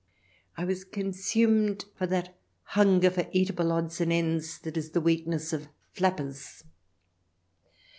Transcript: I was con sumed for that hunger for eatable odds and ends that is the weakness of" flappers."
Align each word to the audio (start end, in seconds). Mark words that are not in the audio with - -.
I 0.57 0.65
was 0.65 0.83
con 0.83 1.11
sumed 1.13 1.85
for 1.95 2.07
that 2.07 2.35
hunger 2.63 3.11
for 3.11 3.27
eatable 3.33 3.71
odds 3.71 4.01
and 4.01 4.11
ends 4.11 4.57
that 4.61 4.75
is 4.75 4.93
the 4.93 4.99
weakness 4.99 5.53
of" 5.53 5.67
flappers." 5.93 6.63